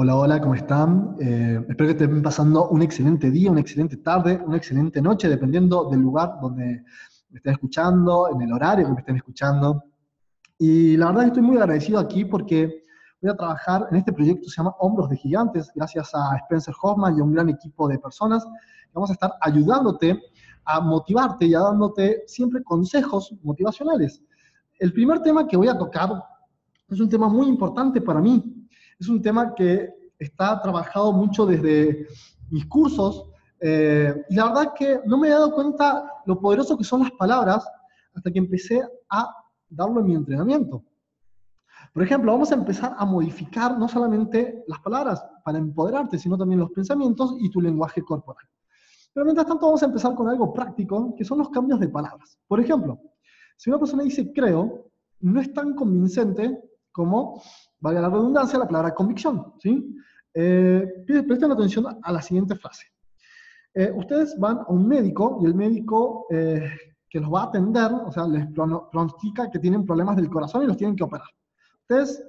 Hola, 0.00 0.14
hola, 0.14 0.40
¿cómo 0.40 0.54
están? 0.54 1.16
Eh, 1.18 1.58
espero 1.68 1.88
que 1.88 2.04
estén 2.04 2.22
pasando 2.22 2.68
un 2.68 2.82
excelente 2.82 3.32
día, 3.32 3.50
una 3.50 3.58
excelente 3.58 3.96
tarde, 3.96 4.40
una 4.46 4.56
excelente 4.56 5.02
noche, 5.02 5.28
dependiendo 5.28 5.90
del 5.90 5.98
lugar 5.98 6.38
donde 6.40 6.84
me 7.30 7.36
estén 7.36 7.54
escuchando, 7.54 8.28
en 8.32 8.40
el 8.42 8.52
horario 8.52 8.86
que 8.86 8.92
me 8.92 9.00
estén 9.00 9.16
escuchando. 9.16 9.82
Y 10.56 10.96
la 10.96 11.06
verdad 11.06 11.24
estoy 11.24 11.42
muy 11.42 11.56
agradecido 11.56 11.98
aquí 11.98 12.24
porque 12.24 12.84
voy 13.20 13.32
a 13.32 13.34
trabajar 13.34 13.88
en 13.90 13.96
este 13.96 14.12
proyecto 14.12 14.42
que 14.42 14.50
se 14.50 14.58
llama 14.58 14.76
Hombros 14.78 15.10
de 15.10 15.16
Gigantes, 15.16 15.72
gracias 15.74 16.14
a 16.14 16.36
Spencer 16.44 16.76
Hoffman 16.80 17.16
y 17.16 17.20
a 17.20 17.24
un 17.24 17.32
gran 17.32 17.48
equipo 17.48 17.88
de 17.88 17.98
personas 17.98 18.46
vamos 18.92 19.10
a 19.10 19.14
estar 19.14 19.32
ayudándote 19.40 20.16
a 20.64 20.80
motivarte 20.80 21.44
y 21.44 21.54
a 21.54 21.58
dándote 21.58 22.22
siempre 22.28 22.62
consejos 22.62 23.34
motivacionales. 23.42 24.22
El 24.78 24.92
primer 24.92 25.22
tema 25.22 25.48
que 25.48 25.56
voy 25.56 25.66
a 25.66 25.76
tocar 25.76 26.08
es 26.88 27.00
un 27.00 27.08
tema 27.08 27.28
muy 27.28 27.48
importante 27.48 28.00
para 28.00 28.20
mí, 28.20 28.57
es 28.98 29.08
un 29.08 29.22
tema 29.22 29.54
que 29.54 29.88
está 30.18 30.60
trabajado 30.60 31.12
mucho 31.12 31.46
desde 31.46 32.06
mis 32.50 32.66
cursos 32.66 33.30
eh, 33.60 34.24
y 34.28 34.34
la 34.34 34.46
verdad 34.46 34.72
que 34.76 35.00
no 35.06 35.18
me 35.18 35.28
he 35.28 35.30
dado 35.30 35.52
cuenta 35.52 36.10
lo 36.26 36.40
poderoso 36.40 36.76
que 36.76 36.84
son 36.84 37.00
las 37.00 37.10
palabras 37.12 37.68
hasta 38.14 38.30
que 38.30 38.38
empecé 38.38 38.82
a 39.10 39.28
darlo 39.68 40.00
en 40.00 40.06
mi 40.06 40.14
entrenamiento. 40.14 40.82
Por 41.92 42.02
ejemplo, 42.02 42.32
vamos 42.32 42.52
a 42.52 42.54
empezar 42.54 42.94
a 42.98 43.04
modificar 43.04 43.78
no 43.78 43.88
solamente 43.88 44.62
las 44.66 44.80
palabras 44.80 45.24
para 45.44 45.58
empoderarte, 45.58 46.18
sino 46.18 46.36
también 46.36 46.60
los 46.60 46.70
pensamientos 46.70 47.34
y 47.40 47.50
tu 47.50 47.60
lenguaje 47.60 48.02
corporal. 48.02 48.44
Pero 49.12 49.24
mientras 49.24 49.46
tanto 49.46 49.66
vamos 49.66 49.82
a 49.82 49.86
empezar 49.86 50.14
con 50.14 50.28
algo 50.28 50.52
práctico, 50.52 51.14
que 51.16 51.24
son 51.24 51.38
los 51.38 51.48
cambios 51.50 51.80
de 51.80 51.88
palabras. 51.88 52.38
Por 52.46 52.60
ejemplo, 52.60 53.00
si 53.56 53.70
una 53.70 53.78
persona 53.78 54.02
dice 54.02 54.32
creo, 54.32 54.90
no 55.20 55.40
es 55.40 55.52
tan 55.52 55.74
convincente 55.74 56.67
como 56.98 57.40
valga 57.78 58.00
la 58.00 58.10
redundancia, 58.10 58.58
la 58.58 58.66
palabra 58.66 58.92
convicción. 58.92 59.54
¿sí? 59.62 59.96
Eh, 60.34 60.84
presten 61.06 61.52
atención 61.52 61.86
a 62.02 62.12
la 62.12 62.20
siguiente 62.20 62.56
frase. 62.56 62.86
Eh, 63.72 63.92
ustedes 63.94 64.36
van 64.36 64.58
a 64.58 64.66
un 64.66 64.88
médico 64.88 65.38
y 65.40 65.46
el 65.46 65.54
médico 65.54 66.26
eh, 66.28 66.68
que 67.08 67.20
los 67.20 67.32
va 67.32 67.42
a 67.42 67.44
atender, 67.44 67.92
o 67.92 68.10
sea, 68.10 68.26
les 68.26 68.48
pronostica 68.48 69.48
que 69.48 69.60
tienen 69.60 69.86
problemas 69.86 70.16
del 70.16 70.28
corazón 70.28 70.64
y 70.64 70.66
los 70.66 70.76
tienen 70.76 70.96
que 70.96 71.04
operar. 71.04 71.28
Ustedes 71.82 72.24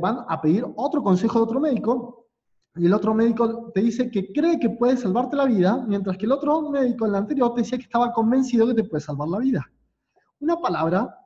van 0.00 0.18
a 0.28 0.40
pedir 0.40 0.66
otro 0.76 1.02
consejo 1.02 1.38
de 1.38 1.44
otro 1.44 1.60
médico 1.60 2.26
y 2.74 2.86
el 2.86 2.92
otro 2.92 3.14
médico 3.14 3.70
te 3.72 3.80
dice 3.80 4.10
que 4.10 4.32
cree 4.32 4.58
que 4.58 4.70
puede 4.70 4.96
salvarte 4.96 5.36
la 5.36 5.46
vida, 5.46 5.82
mientras 5.86 6.18
que 6.18 6.26
el 6.26 6.32
otro 6.32 6.68
médico, 6.68 7.06
en 7.06 7.12
la 7.12 7.18
anterior, 7.18 7.54
te 7.54 7.62
decía 7.62 7.78
que 7.78 7.84
estaba 7.84 8.12
convencido 8.12 8.66
que 8.66 8.74
te 8.74 8.84
puede 8.84 9.00
salvar 9.00 9.28
la 9.28 9.38
vida. 9.38 9.64
Una 10.40 10.56
palabra 10.56 11.21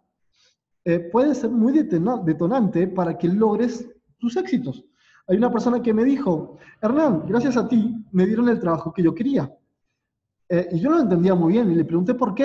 eh, 0.88 1.00
puede 1.00 1.34
ser 1.34 1.50
muy 1.50 1.72
detonante 1.72 2.86
para 2.86 3.18
que 3.18 3.26
logres 3.26 3.84
tus 4.18 4.36
éxitos. 4.36 4.84
Hay 5.26 5.36
una 5.36 5.50
persona 5.50 5.82
que 5.82 5.92
me 5.92 6.04
dijo, 6.04 6.58
Hernán, 6.80 7.24
gracias 7.26 7.56
a 7.56 7.66
ti 7.66 8.06
me 8.12 8.24
dieron 8.24 8.48
el 8.48 8.60
trabajo 8.60 8.92
que 8.92 9.02
yo 9.02 9.12
quería. 9.12 9.52
Eh, 10.48 10.68
y 10.70 10.78
yo 10.78 10.90
no 10.90 10.98
lo 10.98 11.02
entendía 11.02 11.34
muy 11.34 11.54
bien 11.54 11.72
y 11.72 11.74
le 11.74 11.84
pregunté 11.84 12.14
por 12.14 12.36
qué. 12.36 12.44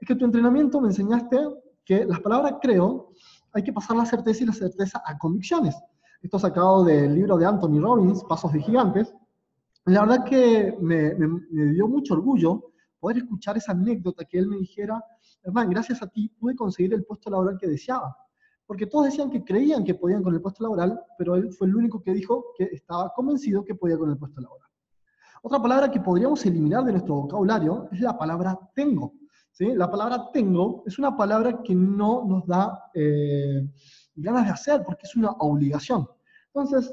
Es 0.00 0.08
que 0.08 0.16
tu 0.16 0.24
entrenamiento 0.24 0.80
me 0.80 0.88
enseñaste 0.88 1.38
que 1.84 2.04
las 2.04 2.18
palabras 2.18 2.56
creo 2.60 3.12
hay 3.52 3.62
que 3.62 3.72
pasar 3.72 3.96
la 3.96 4.04
certeza 4.04 4.42
y 4.42 4.46
la 4.46 4.52
certeza 4.52 5.00
a 5.06 5.16
convicciones. 5.16 5.76
Esto 6.20 6.40
sacado 6.40 6.82
del 6.82 7.14
libro 7.14 7.38
de 7.38 7.46
Anthony 7.46 7.78
Robbins, 7.80 8.24
Pasos 8.24 8.52
de 8.52 8.62
Gigantes. 8.62 9.14
La 9.84 10.00
verdad 10.00 10.24
que 10.24 10.76
me, 10.80 11.14
me 11.14 11.66
dio 11.66 11.86
mucho 11.86 12.14
orgullo 12.14 12.72
poder 13.06 13.18
escuchar 13.18 13.56
esa 13.56 13.70
anécdota 13.70 14.24
que 14.24 14.36
él 14.36 14.48
me 14.48 14.56
dijera, 14.56 15.00
hermano, 15.44 15.70
gracias 15.70 16.02
a 16.02 16.08
ti 16.08 16.28
pude 16.28 16.56
conseguir 16.56 16.92
el 16.92 17.04
puesto 17.04 17.30
laboral 17.30 17.56
que 17.56 17.68
deseaba. 17.68 18.16
Porque 18.66 18.86
todos 18.86 19.04
decían 19.04 19.30
que 19.30 19.44
creían 19.44 19.84
que 19.84 19.94
podían 19.94 20.24
con 20.24 20.34
el 20.34 20.42
puesto 20.42 20.64
laboral, 20.64 21.00
pero 21.16 21.36
él 21.36 21.52
fue 21.52 21.68
el 21.68 21.76
único 21.76 22.02
que 22.02 22.12
dijo 22.12 22.46
que 22.58 22.64
estaba 22.64 23.12
convencido 23.14 23.64
que 23.64 23.76
podía 23.76 23.96
con 23.96 24.10
el 24.10 24.18
puesto 24.18 24.40
laboral. 24.40 24.68
Otra 25.40 25.62
palabra 25.62 25.88
que 25.88 26.00
podríamos 26.00 26.44
eliminar 26.46 26.82
de 26.82 26.90
nuestro 26.90 27.14
vocabulario 27.14 27.88
es 27.92 28.00
la 28.00 28.18
palabra 28.18 28.58
tengo. 28.74 29.12
¿sí? 29.52 29.72
La 29.76 29.88
palabra 29.88 30.28
tengo 30.32 30.82
es 30.84 30.98
una 30.98 31.16
palabra 31.16 31.62
que 31.62 31.76
no 31.76 32.24
nos 32.24 32.44
da 32.44 32.90
eh, 32.92 33.70
ganas 34.16 34.46
de 34.46 34.50
hacer 34.50 34.82
porque 34.84 35.02
es 35.04 35.14
una 35.14 35.30
obligación. 35.30 36.08
Entonces, 36.52 36.92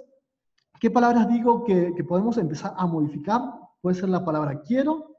¿qué 0.80 0.92
palabras 0.92 1.28
digo 1.28 1.64
que, 1.64 1.92
que 1.96 2.04
podemos 2.04 2.38
empezar 2.38 2.76
a 2.78 2.86
modificar? 2.86 3.42
Puede 3.82 3.96
ser 3.96 4.10
la 4.10 4.24
palabra 4.24 4.62
quiero, 4.62 5.13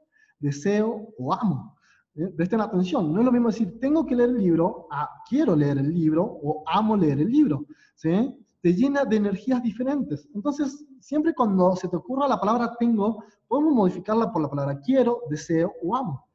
deseo 0.45 1.09
o 1.17 1.33
amo. 1.33 1.75
¿Eh? 2.15 2.27
Presten 2.35 2.61
atención, 2.61 3.13
no 3.13 3.19
es 3.19 3.25
lo 3.25 3.31
mismo 3.31 3.49
decir 3.49 3.79
tengo 3.79 4.05
que 4.05 4.15
leer 4.15 4.29
el 4.29 4.37
libro 4.37 4.87
a 4.91 5.09
quiero 5.27 5.55
leer 5.55 5.77
el 5.79 5.93
libro 5.93 6.23
o 6.23 6.63
amo 6.67 6.95
leer 6.95 7.19
el 7.19 7.29
libro. 7.29 7.65
¿sí? 7.95 8.33
Te 8.61 8.73
llena 8.73 9.03
de 9.03 9.17
energías 9.17 9.61
diferentes. 9.61 10.27
Entonces, 10.33 10.85
siempre 10.99 11.33
cuando 11.33 11.75
se 11.75 11.87
te 11.87 11.95
ocurra 11.95 12.27
la 12.27 12.39
palabra 12.39 12.75
tengo, 12.79 13.23
podemos 13.47 13.73
modificarla 13.73 14.31
por 14.31 14.41
la 14.41 14.49
palabra 14.49 14.79
quiero, 14.79 15.21
deseo 15.29 15.73
o 15.83 15.95
amo. 15.95 16.25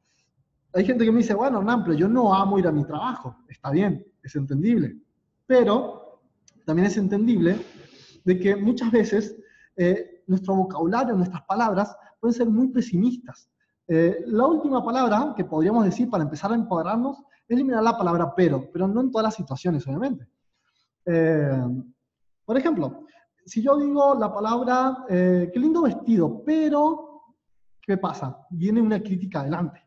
Hay 0.73 0.85
gente 0.85 1.03
que 1.03 1.11
me 1.11 1.17
dice, 1.17 1.33
bueno, 1.33 1.59
Hernán, 1.59 1.83
pero 1.83 1.95
yo 1.95 2.07
no 2.07 2.33
amo 2.33 2.57
ir 2.57 2.67
a 2.67 2.71
mi 2.71 2.85
trabajo. 2.85 3.35
Está 3.49 3.71
bien, 3.71 4.05
es 4.23 4.35
entendible. 4.35 4.97
Pero 5.45 6.21
también 6.65 6.85
es 6.87 6.95
entendible 6.95 7.57
de 8.23 8.39
que 8.39 8.55
muchas 8.55 8.91
veces 8.91 9.35
eh, 9.75 10.23
nuestro 10.27 10.55
vocabulario, 10.55 11.15
nuestras 11.15 11.41
palabras 11.43 11.95
pueden 12.19 12.33
ser 12.33 12.49
muy 12.49 12.69
pesimistas. 12.69 13.49
Eh, 13.93 14.23
la 14.27 14.45
última 14.45 14.81
palabra 14.81 15.33
que 15.35 15.43
podríamos 15.43 15.83
decir 15.83 16.09
para 16.09 16.23
empezar 16.23 16.49
a 16.53 16.55
empoderarnos 16.55 17.17
es 17.45 17.57
eliminar 17.57 17.83
la 17.83 17.97
palabra 17.97 18.33
pero, 18.33 18.71
pero 18.71 18.87
no 18.87 19.01
en 19.01 19.11
todas 19.11 19.25
las 19.25 19.35
situaciones, 19.35 19.85
obviamente. 19.85 20.29
Eh, 21.05 21.61
por 22.45 22.57
ejemplo, 22.57 23.03
si 23.45 23.61
yo 23.61 23.75
digo 23.75 24.15
la 24.15 24.33
palabra, 24.33 25.03
eh, 25.09 25.51
qué 25.53 25.59
lindo 25.59 25.81
vestido, 25.81 26.41
pero, 26.45 27.35
¿qué 27.81 27.97
pasa? 27.97 28.47
Viene 28.51 28.81
una 28.81 29.01
crítica 29.01 29.41
adelante. 29.41 29.81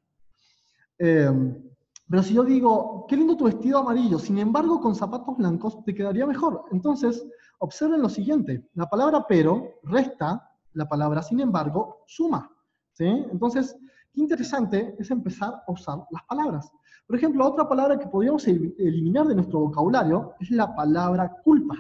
pero 0.99 2.23
si 2.23 2.35
yo 2.35 2.45
digo, 2.45 3.07
qué 3.09 3.17
lindo 3.17 3.39
tu 3.39 3.45
vestido 3.45 3.79
amarillo, 3.79 4.19
sin 4.19 4.37
embargo 4.37 4.83
con 4.83 4.95
zapatos 4.95 5.35
blancos 5.39 5.83
te 5.83 5.95
quedaría 5.95 6.27
mejor. 6.27 6.67
Entonces, 6.73 7.27
observen 7.59 8.03
lo 8.03 8.11
siguiente, 8.11 8.69
la 8.75 8.85
palabra 8.85 9.25
pero 9.27 9.81
resta, 9.83 10.51
la 10.75 10.87
palabra 10.87 11.23
sin 11.23 11.41
embargo 11.41 12.05
suma. 12.07 12.51
¿sí? 12.93 13.07
Entonces, 13.07 13.79
interesante 14.15 14.95
es 14.99 15.11
empezar 15.11 15.63
a 15.67 15.73
usar 15.73 15.99
las 16.11 16.23
palabras. 16.25 16.71
Por 17.07 17.17
ejemplo, 17.17 17.47
otra 17.47 17.69
palabra 17.69 17.99
que 17.99 18.07
podríamos 18.07 18.47
eliminar 18.47 19.27
de 19.27 19.35
nuestro 19.35 19.61
vocabulario 19.61 20.35
es 20.41 20.51
la 20.51 20.75
palabra 20.75 21.37
culpa. 21.43 21.77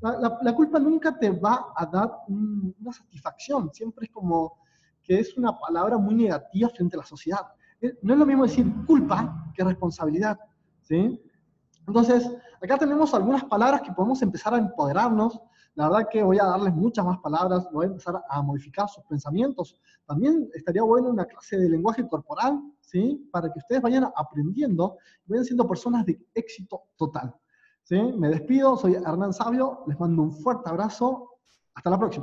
La, 0.00 0.54
culpa 0.54 0.78
nunca 0.78 1.18
te 1.18 1.30
va 1.30 1.72
a 1.76 1.86
dar 1.86 2.10
una 2.26 2.92
satisfacción, 2.92 3.70
siempre 3.72 4.06
es 4.06 4.10
como 4.10 4.58
que 5.02 5.20
es 5.20 5.36
una 5.36 5.58
palabra 5.58 5.98
muy 5.98 6.14
negativa 6.14 6.68
frente 6.70 6.96
a 6.96 7.00
la 7.00 7.06
sociedad. 7.06 7.46
Eh, 7.80 7.98
no 8.02 8.14
es 8.14 8.18
lo 8.18 8.26
mismo 8.26 8.44
decir 8.44 8.66
culpa 8.86 9.52
que 9.54 9.64
responsabilidad. 9.64 10.38
¿sí? 10.82 11.20
Entonces, 11.86 12.30
acá 12.62 12.78
tenemos 12.78 13.12
algunas 13.14 13.44
palabras 13.44 13.82
que 13.82 13.92
podemos 13.92 14.20
empezar 14.22 14.54
a 14.54 14.58
empoderarnos 14.58 15.40
la 15.74 15.88
verdad 15.88 16.08
que 16.10 16.22
voy 16.22 16.38
a 16.38 16.44
darles 16.44 16.74
muchas 16.74 17.04
más 17.04 17.18
palabras, 17.20 17.68
voy 17.72 17.86
a 17.86 17.88
empezar 17.88 18.22
a 18.28 18.42
modificar 18.42 18.88
sus 18.88 19.04
pensamientos. 19.04 19.80
También 20.04 20.50
estaría 20.52 20.82
bueno 20.82 21.10
una 21.10 21.24
clase 21.24 21.58
de 21.58 21.68
lenguaje 21.68 22.06
corporal, 22.08 22.60
¿sí? 22.80 23.28
Para 23.30 23.52
que 23.52 23.60
ustedes 23.60 23.80
vayan 23.80 24.10
aprendiendo 24.16 24.98
y 25.26 25.30
vayan 25.30 25.44
siendo 25.44 25.68
personas 25.68 26.04
de 26.04 26.20
éxito 26.34 26.82
total. 26.96 27.34
¿sí? 27.84 27.98
Me 28.16 28.28
despido, 28.28 28.76
soy 28.76 28.94
Hernán 28.94 29.32
Sabio, 29.32 29.84
les 29.86 29.98
mando 29.98 30.22
un 30.22 30.32
fuerte 30.32 30.68
abrazo, 30.68 31.30
hasta 31.74 31.88
la 31.88 31.98
próxima. 31.98 32.18